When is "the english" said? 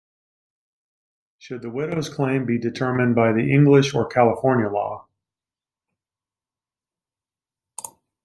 3.33-3.93